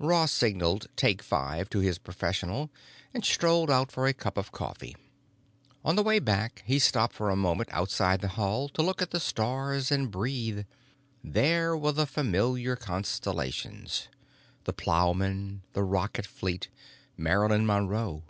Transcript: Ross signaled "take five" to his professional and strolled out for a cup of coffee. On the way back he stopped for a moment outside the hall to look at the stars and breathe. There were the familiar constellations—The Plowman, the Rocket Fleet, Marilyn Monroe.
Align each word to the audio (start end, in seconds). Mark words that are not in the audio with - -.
Ross 0.00 0.32
signaled 0.32 0.88
"take 0.96 1.22
five" 1.22 1.70
to 1.70 1.78
his 1.78 1.96
professional 1.96 2.72
and 3.14 3.24
strolled 3.24 3.70
out 3.70 3.92
for 3.92 4.08
a 4.08 4.12
cup 4.12 4.36
of 4.36 4.50
coffee. 4.50 4.96
On 5.84 5.94
the 5.94 6.02
way 6.02 6.18
back 6.18 6.64
he 6.66 6.80
stopped 6.80 7.14
for 7.14 7.30
a 7.30 7.36
moment 7.36 7.68
outside 7.70 8.20
the 8.20 8.26
hall 8.34 8.68
to 8.70 8.82
look 8.82 9.00
at 9.00 9.12
the 9.12 9.20
stars 9.20 9.92
and 9.92 10.10
breathe. 10.10 10.66
There 11.22 11.76
were 11.76 11.92
the 11.92 12.04
familiar 12.04 12.74
constellations—The 12.74 14.72
Plowman, 14.72 15.62
the 15.72 15.84
Rocket 15.84 16.26
Fleet, 16.26 16.68
Marilyn 17.16 17.64
Monroe. 17.64 18.24